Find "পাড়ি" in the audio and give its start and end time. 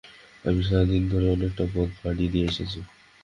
2.01-2.25